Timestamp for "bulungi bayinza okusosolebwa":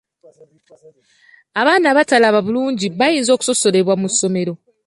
2.45-3.93